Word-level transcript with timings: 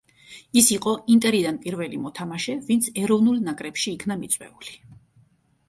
ის 0.61 0.69
იყო 0.75 0.93
ინტერიდან 1.15 1.59
პირველი 1.65 1.99
მოთამაშე, 2.07 2.57
ვინც 2.71 2.89
ეროვნულ 3.03 3.39
ნაკრებში 3.51 3.89
იქნა 3.95 4.21
მიწვეული. 4.25 4.77